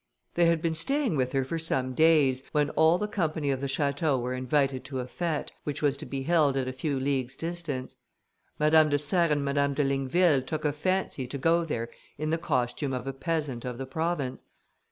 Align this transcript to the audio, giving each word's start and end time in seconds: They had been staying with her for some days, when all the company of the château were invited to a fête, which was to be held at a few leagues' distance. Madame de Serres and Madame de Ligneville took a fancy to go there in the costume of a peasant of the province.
They 0.33 0.45
had 0.45 0.63
been 0.63 0.73
staying 0.73 1.15
with 1.15 1.31
her 1.33 1.45
for 1.45 1.59
some 1.59 1.93
days, 1.93 2.41
when 2.53 2.71
all 2.71 2.97
the 2.97 3.07
company 3.07 3.51
of 3.51 3.61
the 3.61 3.67
château 3.67 4.19
were 4.19 4.33
invited 4.33 4.83
to 4.85 4.99
a 4.99 5.05
fête, 5.05 5.49
which 5.63 5.83
was 5.83 5.95
to 5.97 6.07
be 6.07 6.23
held 6.23 6.57
at 6.57 6.67
a 6.67 6.73
few 6.73 6.99
leagues' 6.99 7.35
distance. 7.35 7.97
Madame 8.57 8.89
de 8.89 8.97
Serres 8.97 9.29
and 9.33 9.45
Madame 9.45 9.75
de 9.75 9.83
Ligneville 9.83 10.41
took 10.41 10.65
a 10.65 10.73
fancy 10.73 11.27
to 11.27 11.37
go 11.37 11.63
there 11.63 11.87
in 12.17 12.31
the 12.31 12.39
costume 12.39 12.93
of 12.93 13.05
a 13.05 13.13
peasant 13.13 13.63
of 13.63 13.77
the 13.77 13.85
province. 13.85 14.43